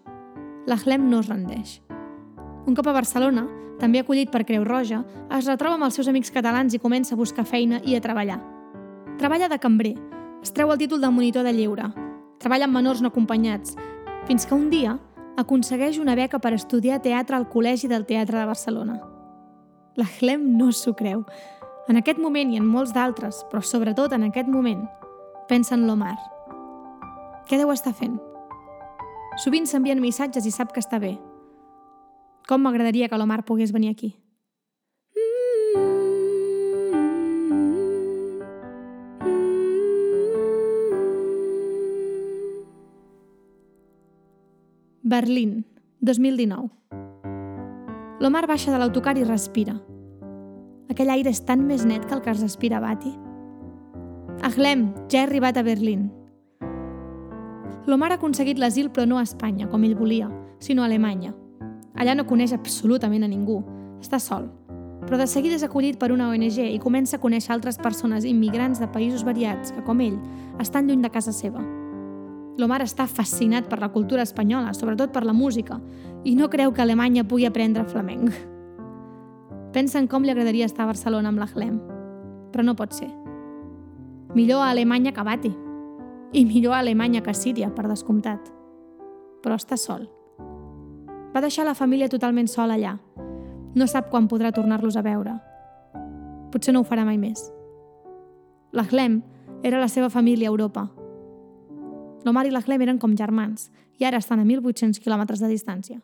L'Ahlem 0.67 1.09
no 1.11 1.21
es 1.23 1.31
rendeix. 1.31 1.81
Un 2.67 2.75
cop 2.75 2.87
a 2.87 2.95
Barcelona, 2.95 3.47
també 3.81 4.01
acollit 4.01 4.31
per 4.31 4.45
Creu 4.47 4.65
Roja, 4.65 5.03
es 5.35 5.47
retroba 5.51 5.75
amb 5.77 5.87
els 5.89 5.99
seus 5.99 6.09
amics 6.09 6.31
catalans 6.35 6.75
i 6.75 6.81
comença 6.83 7.15
a 7.15 7.19
buscar 7.19 7.45
feina 7.45 7.81
i 7.85 7.97
a 7.97 8.03
treballar. 8.03 8.39
Treballa 9.19 9.49
de 9.51 9.59
cambrer, 9.59 9.95
es 10.43 10.55
treu 10.55 10.71
el 10.71 10.79
títol 10.79 11.01
de 11.03 11.11
monitor 11.11 11.43
de 11.43 11.53
lleure, 11.53 11.91
treballa 12.39 12.67
amb 12.69 12.79
menors 12.79 13.03
no 13.03 13.11
acompanyats, 13.11 13.77
fins 14.27 14.47
que 14.47 14.55
un 14.55 14.71
dia 14.71 14.97
aconsegueix 15.37 15.99
una 15.99 16.15
beca 16.17 16.39
per 16.39 16.55
estudiar 16.55 17.03
teatre 17.03 17.37
al 17.37 17.49
Col·legi 17.51 17.91
del 17.91 18.07
Teatre 18.07 18.39
de 18.39 18.47
Barcelona. 18.47 19.01
L'Ahlem 19.97 20.45
no 20.57 20.71
s'ho 20.73 20.95
creu. 20.95 21.25
En 21.89 21.99
aquest 21.99 22.19
moment 22.19 22.53
i 22.53 22.59
en 22.61 22.67
molts 22.67 22.93
d'altres, 22.95 23.45
però 23.51 23.63
sobretot 23.63 24.13
en 24.13 24.27
aquest 24.27 24.49
moment, 24.49 24.83
pensa 25.49 25.75
en 25.75 25.87
l'Omar. 25.87 26.17
Què 27.47 27.59
deu 27.59 27.71
estar 27.71 27.95
fent? 27.95 28.19
Sovint 29.43 29.67
s'envien 29.69 30.01
missatges 30.03 30.47
i 30.47 30.53
sap 30.55 30.73
que 30.75 30.83
està 30.83 30.99
bé. 31.03 31.17
Com 32.47 32.63
m'agradaria 32.63 33.09
que 33.09 33.19
l'Omar 33.19 33.45
pogués 33.47 33.73
venir 33.75 33.91
aquí. 33.93 34.15
Berlín, 45.07 45.65
2019. 46.01 46.71
L'Omar 48.19 48.47
baixa 48.51 48.73
de 48.73 48.81
l'autocar 48.81 49.15
i 49.21 49.23
respira. 49.29 49.77
Aquell 50.91 51.13
aire 51.15 51.31
és 51.31 51.45
tan 51.47 51.63
més 51.69 51.85
net 51.87 52.09
que 52.09 52.17
el 52.17 52.25
que 52.25 52.33
es 52.35 52.43
respira 52.43 52.81
Bati. 52.83 53.26
Ahlem, 54.47 54.95
ja 55.11 55.19
he 55.19 55.25
arribat 55.25 55.57
a 55.57 55.63
Berlín. 55.67 56.05
L'Omar 57.91 58.13
ha 58.13 58.15
aconseguit 58.15 58.61
l'asil 58.63 58.93
però 58.95 59.03
no 59.03 59.19
a 59.19 59.25
Espanya, 59.27 59.67
com 59.67 59.83
ell 59.83 59.97
volia, 59.99 60.29
sinó 60.63 60.85
a 60.85 60.87
Alemanya. 60.87 61.33
Allà 61.99 62.15
no 62.15 62.29
coneix 62.31 62.55
absolutament 62.55 63.27
a 63.27 63.31
ningú, 63.33 63.57
està 63.99 64.21
sol. 64.23 64.47
Però 65.03 65.19
de 65.19 65.27
seguida 65.27 65.59
és 65.59 65.67
acollit 65.67 65.99
per 65.99 66.13
una 66.15 66.31
ONG 66.31 66.61
i 66.63 66.79
comença 66.79 67.19
a 67.19 67.25
conèixer 67.25 67.57
altres 67.57 67.81
persones 67.83 68.23
immigrants 68.23 68.79
de 68.79 68.87
països 68.87 69.27
variats 69.27 69.75
que, 69.75 69.83
com 69.83 70.07
ell, 70.07 70.23
estan 70.63 70.87
lluny 70.87 71.03
de 71.03 71.11
casa 71.11 71.35
seva. 71.35 71.67
L'Omar 72.57 72.85
està 72.87 73.11
fascinat 73.11 73.67
per 73.67 73.83
la 73.83 73.91
cultura 73.91 74.23
espanyola, 74.23 74.79
sobretot 74.79 75.11
per 75.11 75.27
la 75.27 75.35
música, 75.35 75.83
i 76.23 76.39
no 76.39 76.47
creu 76.55 76.71
que 76.71 76.87
Alemanya 76.87 77.27
pugui 77.27 77.51
aprendre 77.51 77.83
flamenc. 77.91 78.31
Pensa 79.75 79.99
en 79.99 80.07
com 80.07 80.23
li 80.23 80.31
agradaria 80.31 80.71
estar 80.71 80.87
a 80.87 80.95
Barcelona 80.95 81.35
amb 81.35 81.43
l'Ahlem, 81.43 81.81
però 82.55 82.63
no 82.63 82.79
pot 82.79 82.95
ser. 82.95 83.11
Millor 84.37 84.61
a 84.63 84.71
Alemanya 84.71 85.15
que 85.17 85.25
Bati, 85.25 85.53
i 86.37 86.45
millor 86.45 86.77
a 86.77 86.83
Alemanya 86.85 87.23
que 87.25 87.33
a 87.33 87.35
Síria, 87.35 87.71
per 87.73 87.87
descomptat. 87.89 88.51
Però 89.43 89.57
està 89.57 89.79
sol. 89.81 90.05
Va 91.33 91.41
deixar 91.41 91.65
la 91.65 91.77
família 91.79 92.11
totalment 92.13 92.51
sola 92.53 92.77
allà. 92.77 92.99
No 93.77 93.89
sap 93.89 94.11
quan 94.13 94.29
podrà 94.29 94.53
tornar-los 94.53 94.97
a 94.97 95.05
veure. 95.05 95.39
Potser 96.53 96.77
no 96.77 96.85
ho 96.85 96.89
farà 96.89 97.09
mai 97.09 97.17
més. 97.17 97.49
L'Ahlem 98.77 99.23
era 99.65 99.81
la 99.81 99.89
seva 99.89 100.13
família 100.13 100.51
a 100.51 100.53
Europa, 100.53 100.87
L'Omar 102.27 102.43
i 102.49 102.51
l'Ahlem 102.51 102.83
eren 102.83 102.97
com 102.99 103.13
germans 103.15 103.69
i 104.03 104.05
ara 104.05 104.19
estan 104.19 104.41
a 104.43 104.45
1.800 104.45 104.99
quilòmetres 104.99 105.39
de 105.39 105.51
distància. 105.53 106.01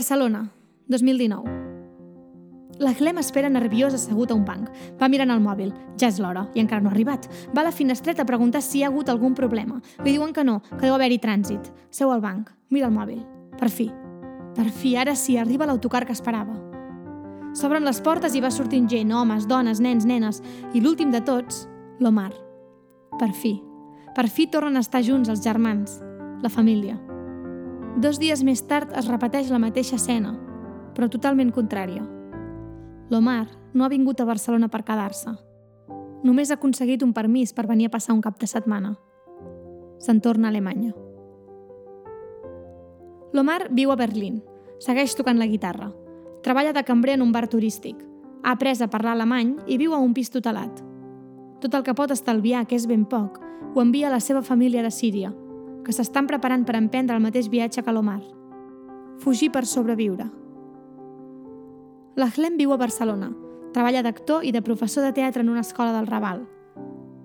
Barcelona, 0.00 0.50
2019. 0.88 1.44
L'Ahlem 2.80 3.18
espera 3.20 3.50
nerviós 3.52 3.92
assegut 3.92 4.30
a 4.30 4.34
un 4.38 4.46
banc. 4.48 4.70
Va 4.96 5.10
mirant 5.12 5.28
el 5.34 5.42
mòbil. 5.44 5.74
Ja 6.00 6.08
és 6.08 6.16
l'hora 6.16 6.46
i 6.56 6.62
encara 6.62 6.80
no 6.80 6.88
ha 6.88 6.94
arribat. 6.94 7.26
Va 7.52 7.60
a 7.60 7.66
la 7.66 7.72
finestreta 7.76 8.24
a 8.24 8.28
preguntar 8.30 8.62
si 8.64 8.78
hi 8.78 8.82
ha 8.82 8.88
hagut 8.88 9.10
algun 9.12 9.34
problema. 9.36 9.76
Li 10.00 10.14
diuen 10.14 10.32
que 10.32 10.44
no, 10.44 10.62
que 10.70 10.86
deu 10.86 10.96
haver-hi 10.96 11.18
trànsit. 11.20 11.68
Seu 11.92 12.14
al 12.14 12.24
banc. 12.24 12.48
Mira 12.70 12.88
el 12.88 12.96
mòbil. 12.96 13.20
Per 13.60 13.68
fi, 13.68 13.90
per 14.56 14.70
fi, 14.70 14.94
ara 14.96 15.12
sí, 15.12 15.36
arriba 15.36 15.68
l'autocar 15.68 16.06
que 16.08 16.16
esperava. 16.16 16.56
S'obren 17.52 17.84
les 17.84 18.00
portes 18.00 18.32
i 18.32 18.40
va 18.40 18.48
sortint 18.48 18.88
gent, 18.88 19.12
homes, 19.12 19.44
dones, 19.52 19.84
nens, 19.84 20.08
nenes, 20.08 20.40
i 20.72 20.80
l'últim 20.80 21.12
de 21.12 21.20
tots, 21.20 21.66
l'Omar. 22.00 22.32
Per 23.20 23.34
fi. 23.36 23.58
Per 24.16 24.30
fi 24.32 24.48
tornen 24.48 24.80
a 24.80 24.86
estar 24.88 25.04
junts 25.04 25.28
els 25.28 25.44
germans, 25.44 26.00
la 26.40 26.48
família. 26.48 26.96
Dos 27.98 28.20
dies 28.22 28.44
més 28.46 28.62
tard 28.70 28.92
es 28.94 29.08
repeteix 29.10 29.50
la 29.50 29.58
mateixa 29.58 29.96
escena, 29.96 30.36
però 30.94 31.08
totalment 31.10 31.50
contrària. 31.50 32.04
L'Omar 33.10 33.48
no 33.74 33.84
ha 33.84 33.90
vingut 33.90 34.20
a 34.20 34.28
Barcelona 34.28 34.68
per 34.70 34.84
quedar-se. 34.86 35.32
Només 36.22 36.50
ha 36.50 36.58
aconseguit 36.60 37.02
un 37.02 37.14
permís 37.16 37.52
per 37.52 37.66
venir 37.66 37.88
a 37.88 37.94
passar 37.96 38.14
un 38.14 38.22
cap 38.22 38.38
de 38.38 38.46
setmana. 38.46 38.94
Se'n 39.98 40.20
torna 40.20 40.48
a 40.48 40.54
Alemanya. 40.54 40.92
L'Omar 43.32 43.68
viu 43.74 43.90
a 43.90 43.98
Berlín. 43.98 44.40
Segueix 44.78 45.16
tocant 45.18 45.38
la 45.38 45.50
guitarra. 45.50 45.90
Treballa 46.42 46.72
de 46.72 46.84
cambrer 46.86 47.18
en 47.18 47.22
un 47.22 47.32
bar 47.32 47.48
turístic. 47.48 47.98
Ha 48.44 48.54
après 48.54 48.80
a 48.80 48.88
parlar 48.88 49.12
alemany 49.12 49.56
i 49.66 49.76
viu 49.76 49.92
a 49.92 49.98
un 50.00 50.14
pis 50.14 50.30
tutelat. 50.30 50.80
Tot 51.60 51.74
el 51.74 51.82
que 51.84 51.94
pot 51.94 52.10
estalviar, 52.10 52.64
que 52.66 52.78
és 52.78 52.86
ben 52.88 53.04
poc, 53.04 53.36
ho 53.74 53.82
envia 53.82 54.08
a 54.08 54.14
la 54.14 54.20
seva 54.20 54.40
família 54.42 54.82
de 54.82 54.90
Síria, 54.90 55.34
que 55.84 55.94
s'estan 55.96 56.28
preparant 56.28 56.64
per 56.66 56.76
emprendre 56.78 57.16
el 57.16 57.24
mateix 57.24 57.48
viatge 57.48 57.82
que 57.82 57.92
l'Omar. 57.92 58.20
Fugir 59.20 59.50
per 59.52 59.66
sobreviure. 59.66 60.26
L'Ahlem 62.16 62.56
viu 62.58 62.72
a 62.72 62.80
Barcelona. 62.80 63.30
Treballa 63.74 64.02
d'actor 64.02 64.44
i 64.44 64.50
de 64.52 64.62
professor 64.66 65.04
de 65.06 65.12
teatre 65.16 65.44
en 65.44 65.52
una 65.52 65.62
escola 65.62 65.92
del 65.94 66.08
Raval. 66.08 66.42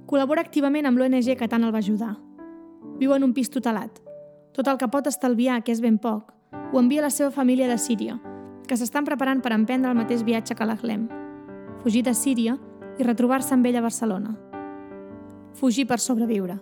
Col·labora 0.06 0.44
activament 0.46 0.86
amb 0.86 1.00
l'ONG 1.02 1.34
que 1.40 1.50
tant 1.50 1.64
el 1.66 1.74
va 1.74 1.82
ajudar. 1.82 2.14
Viu 3.00 3.16
en 3.16 3.26
un 3.26 3.34
pis 3.34 3.50
tutelat. 3.50 3.98
Tot 4.54 4.68
el 4.72 4.78
que 4.78 4.88
pot 4.88 5.08
estalviar, 5.10 5.64
que 5.64 5.74
és 5.74 5.82
ben 5.82 5.98
poc, 5.98 6.32
ho 6.72 6.80
envia 6.80 7.02
a 7.02 7.08
la 7.08 7.12
seva 7.12 7.32
família 7.32 7.68
de 7.68 7.80
Síria, 7.82 8.20
que 8.68 8.78
s'estan 8.78 9.08
preparant 9.08 9.42
per 9.42 9.52
emprendre 9.56 9.92
el 9.92 9.98
mateix 9.98 10.24
viatge 10.24 10.56
que 10.56 10.68
l'Ahlem. 10.68 11.10
Fugir 11.84 12.06
de 12.06 12.14
Síria 12.14 12.56
i 13.00 13.04
retrobar-se 13.04 13.54
amb 13.56 13.66
ell 13.66 13.82
a 13.82 13.84
Barcelona. 13.84 14.38
Fugir 15.56 15.88
per 15.88 16.00
sobreviure. 16.00 16.60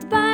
Que 0.00 0.31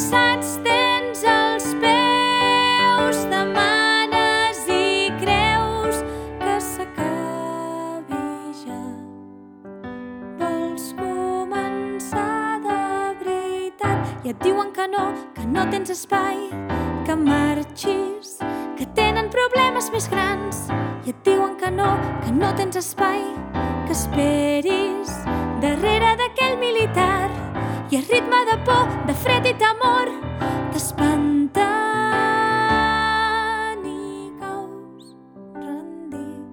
cansats 0.00 0.54
tens 0.64 1.24
els 1.28 1.64
peus, 1.76 3.18
demanes 3.28 4.60
i 4.72 5.10
creus 5.20 5.98
que 6.40 6.54
s'acabi 6.64 8.22
ja. 8.62 8.78
Vols 10.40 10.86
començar 10.96 12.56
de 12.64 12.78
veritat. 13.20 14.24
I 14.24 14.32
et 14.32 14.40
diuen 14.40 14.72
que 14.72 14.88
no, 14.88 15.04
que 15.36 15.44
no 15.44 15.66
tens 15.68 15.92
espai, 15.92 16.48
que 17.04 17.18
marxis, 17.20 18.38
que 18.80 18.88
tenen 18.96 19.28
problemes 19.28 19.92
més 19.92 20.08
grans. 20.08 20.64
I 21.04 21.12
et 21.12 21.20
diuen 21.28 21.60
que 21.60 21.68
no, 21.76 21.92
que 22.24 22.32
no 22.32 22.54
tens 22.56 22.80
espai, 22.80 23.20
que 23.84 23.92
esperis 23.92 25.12
darrere 25.60 26.16
d'aquell 26.24 26.56
militar 26.56 27.49
i 27.90 27.96
a 27.96 28.00
ritme 28.00 28.44
de 28.46 28.56
por, 28.64 28.86
de 29.06 29.14
fred 29.14 29.46
i 29.50 29.54
temor 29.58 30.06
t'espanten 30.70 31.58
i 33.90 34.30
caus 34.38 35.06
rendit. 35.56 36.44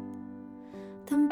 T'han 1.05 1.27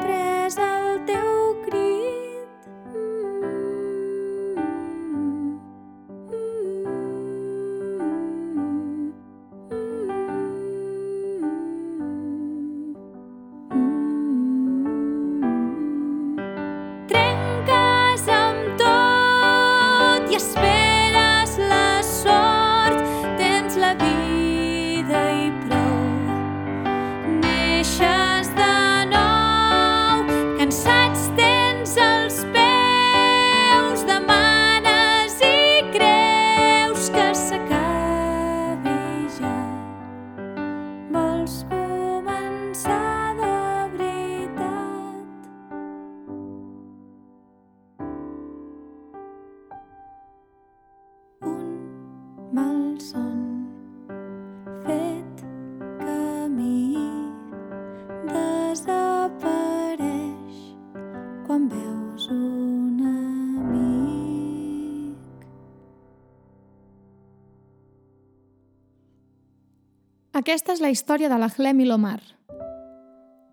Aquesta 70.46 70.76
és 70.76 70.78
la 70.78 70.92
història 70.94 71.26
de 71.26 71.36
l'Ahlem 71.42 71.80
i 71.82 71.84
l'Omar. 71.88 72.20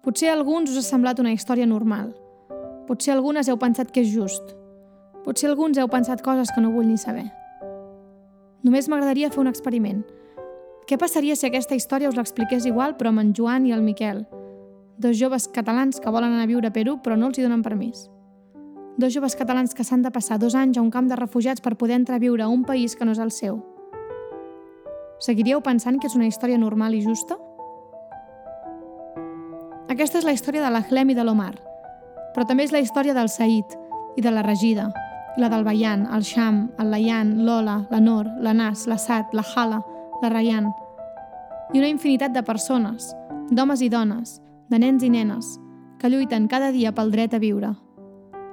Potser 0.05 0.27
a 0.29 0.35
alguns 0.35 0.69
us 0.69 0.75
ha 0.77 0.91
semblat 0.91 1.17
una 1.23 1.31
història 1.33 1.65
normal. 1.65 2.11
Potser 2.85 3.15
algunes 3.15 3.49
heu 3.49 3.57
pensat 3.57 3.89
que 3.89 4.03
és 4.03 4.11
just. 4.13 4.51
Potser 5.25 5.49
alguns 5.49 5.79
heu 5.81 5.89
pensat 5.89 6.21
coses 6.21 6.53
que 6.53 6.61
no 6.61 6.69
vull 6.69 6.85
ni 6.85 6.99
saber. 7.01 7.23
Només 8.61 8.91
m'agradaria 8.93 9.31
fer 9.33 9.41
un 9.41 9.49
experiment. 9.49 10.05
Què 10.85 11.01
passaria 11.01 11.33
si 11.33 11.49
aquesta 11.49 11.73
història 11.73 12.13
us 12.13 12.21
l'expliqués 12.21 12.69
igual 12.69 12.93
però 12.93 13.09
amb 13.09 13.25
en 13.25 13.33
Joan 13.33 13.65
i 13.65 13.73
el 13.73 13.81
Miquel? 13.81 14.27
Dos 15.01 15.17
joves 15.17 15.49
catalans 15.49 15.97
que 15.97 16.13
volen 16.13 16.37
anar 16.37 16.45
a 16.45 16.53
viure 16.53 16.69
a 16.69 16.77
Perú 16.77 16.99
però 17.01 17.17
no 17.17 17.33
els 17.33 17.41
hi 17.41 17.49
donen 17.49 17.65
permís. 17.65 18.05
Dos 19.01 19.17
joves 19.17 19.33
catalans 19.33 19.73
que 19.73 19.81
s'han 19.81 20.05
de 20.05 20.13
passar 20.13 20.37
dos 20.37 20.53
anys 20.53 20.77
a 20.77 20.85
un 20.85 20.93
camp 20.93 21.09
de 21.09 21.17
refugiats 21.17 21.57
per 21.57 21.73
poder 21.73 21.97
entrar 21.97 22.21
a 22.21 22.27
viure 22.29 22.45
a 22.45 22.53
un 22.53 22.69
país 22.69 22.93
que 22.93 23.09
no 23.09 23.17
és 23.17 23.25
el 23.29 23.33
seu. 23.33 23.63
Seguiríeu 25.19 25.61
pensant 25.61 25.99
que 25.99 26.07
és 26.09 26.15
una 26.15 26.27
història 26.27 26.57
normal 26.57 26.95
i 26.95 27.03
justa? 27.03 27.37
Aquesta 29.93 30.17
és 30.19 30.25
la 30.25 30.33
història 30.33 30.63
de 30.63 30.71
l'Ahlem 30.73 31.11
i 31.13 31.15
de 31.15 31.23
l'Omar, 31.23 31.53
però 32.33 32.47
també 32.49 32.65
és 32.65 32.73
la 32.73 32.81
història 32.81 33.13
del 33.13 33.29
Said 33.29 33.75
i 34.17 34.21
de 34.25 34.31
la 34.33 34.41
Regida, 34.41 34.87
i 35.37 35.41
la 35.41 35.49
del 35.49 35.63
Bayan, 35.63 36.07
el 36.13 36.23
Sham, 36.25 36.71
el 36.79 36.89
Layan, 36.91 37.35
l'Ola, 37.45 37.83
la 37.91 37.99
Nor, 37.99 38.29
la 38.41 38.53
Nas, 38.53 38.87
la 38.87 38.97
Sat, 38.97 39.33
la 39.33 39.45
Hala, 39.55 39.83
la 40.21 40.29
Rayan, 40.33 40.71
i 41.73 41.81
una 41.81 41.89
infinitat 41.89 42.33
de 42.33 42.43
persones, 42.43 43.13
d'homes 43.51 43.81
i 43.81 43.89
dones, 43.89 44.39
de 44.69 44.81
nens 44.81 45.03
i 45.03 45.09
nenes, 45.13 45.57
que 45.99 46.09
lluiten 46.09 46.47
cada 46.47 46.71
dia 46.71 46.93
pel 46.93 47.11
dret 47.13 47.33
a 47.33 47.39
viure. 47.39 47.73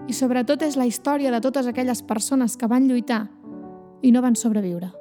I 0.08 0.16
sobretot 0.16 0.62
és 0.62 0.76
la 0.76 0.88
història 0.88 1.32
de 1.32 1.40
totes 1.40 1.66
aquelles 1.66 2.02
persones 2.02 2.56
que 2.56 2.68
van 2.68 2.88
lluitar 2.88 3.26
i 4.02 4.12
no 4.12 4.22
van 4.22 4.36
sobreviure. 4.36 4.99